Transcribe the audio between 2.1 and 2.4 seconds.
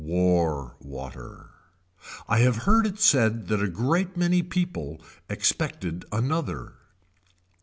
I